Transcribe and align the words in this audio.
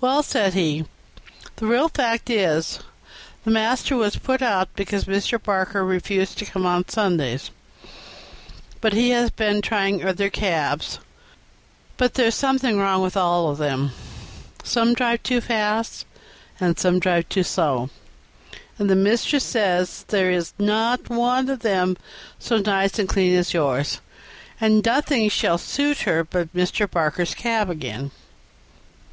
"'Well,' 0.00 0.22
said 0.22 0.54
he, 0.54 0.84
'the 1.56 1.66
real 1.66 1.88
fact 1.88 2.30
is, 2.30 2.78
master 3.44 3.96
was 3.96 4.14
put 4.14 4.40
out 4.40 4.68
because 4.76 5.06
Mr. 5.06 5.42
Barker 5.42 5.84
refused 5.84 6.38
to 6.38 6.44
come 6.44 6.64
on 6.64 6.88
Sundays, 6.88 7.50
and 8.84 8.94
he 8.94 9.10
has 9.10 9.30
been 9.30 9.60
trying 9.60 10.04
other 10.06 10.30
cabs, 10.30 11.00
but 11.96 12.14
there's 12.14 12.36
something 12.36 12.78
wrong 12.78 13.02
with 13.02 13.14
them 13.14 13.22
all; 13.24 13.90
some 14.62 14.94
drive 14.94 15.24
too 15.24 15.40
fast, 15.40 16.06
and 16.60 16.78
some 16.78 17.00
too 17.00 17.42
slow, 17.42 17.90
and 18.78 18.88
the 18.88 18.94
mistress 18.94 19.42
says 19.42 20.04
there 20.06 20.30
is 20.30 20.52
not 20.56 21.10
one 21.10 21.48
of 21.48 21.62
them 21.62 21.96
so 22.38 22.58
nice 22.58 22.96
and 23.00 23.08
clean 23.08 23.34
as 23.34 23.52
yours, 23.52 24.00
and 24.60 24.86
nothing 24.86 25.28
will 25.42 25.58
suit 25.58 26.02
her 26.02 26.22
but 26.22 26.54
Mr. 26.54 26.88
Barker's 26.88 27.34
cab 27.34 27.68
again.'" 27.68 28.12